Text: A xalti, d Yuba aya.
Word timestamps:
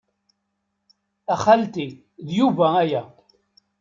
A 1.33 1.35
xalti, 1.43 1.87
d 2.25 2.27
Yuba 2.37 2.67
aya. 2.83 3.03